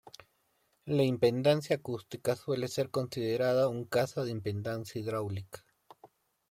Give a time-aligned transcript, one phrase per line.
[0.87, 5.63] La impedancia acústica suele ser considerada un caso de impedancia hidráulica.